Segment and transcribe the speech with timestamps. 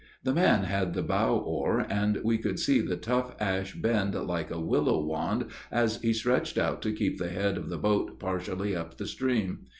[0.23, 4.49] The man had the bow oar, and we could see the tough ash bend like
[4.49, 8.75] a willow wand as he stretched out to keep the head of the boat partially
[8.75, 9.67] up the stream.